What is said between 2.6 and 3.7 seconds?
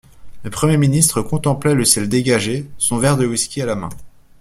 son verre de whisky à